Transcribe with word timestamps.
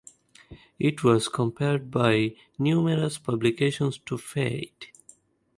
It 0.79 1.03
was 1.03 1.27
compared 1.27 1.91
by 1.91 2.33
numerous 2.57 3.19
publications 3.19 3.99
to 4.07 4.17
"Fade". 4.17 4.87